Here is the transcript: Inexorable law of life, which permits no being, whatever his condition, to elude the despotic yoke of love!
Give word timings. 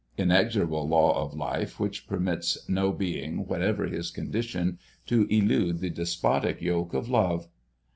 Inexorable 0.17 0.87
law 0.87 1.23
of 1.23 1.35
life, 1.35 1.79
which 1.79 2.07
permits 2.07 2.67
no 2.67 2.91
being, 2.91 3.45
whatever 3.45 3.85
his 3.85 4.09
condition, 4.09 4.79
to 5.05 5.27
elude 5.29 5.77
the 5.77 5.91
despotic 5.91 6.59
yoke 6.59 6.95
of 6.95 7.07
love! 7.07 7.47